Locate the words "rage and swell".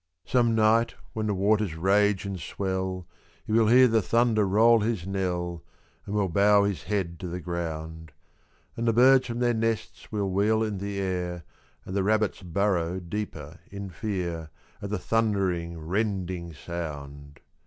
1.75-3.05